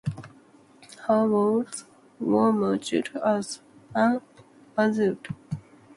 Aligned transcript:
Her 1.05 1.27
words 1.27 1.85
were 2.19 2.51
murmured 2.51 2.91
as 3.23 3.61
an 3.93 4.19
aside. 4.75 5.27